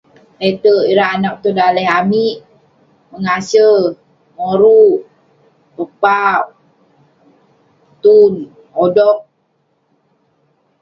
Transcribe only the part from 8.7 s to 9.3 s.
odog.